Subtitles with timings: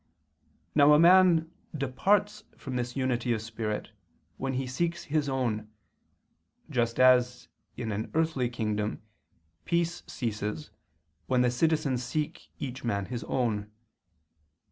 [0.73, 3.91] Now a man departs from this unity of spirit
[4.37, 5.69] when he seeks his own;
[6.71, 9.03] just as in an earthly kingdom
[9.63, 10.71] peace ceases
[11.27, 13.71] when the citizens seek each man his own.